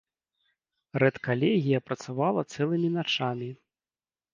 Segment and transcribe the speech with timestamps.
[1.03, 3.57] Рэдкалегія працавала цэлымі начамі.